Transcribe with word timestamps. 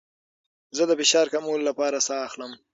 زه 0.75 0.83
د 0.89 0.91
فشار 0.99 1.27
کمولو 1.33 1.67
لپاره 1.69 1.97
ساه 2.07 2.21
اخلم. 2.27 2.51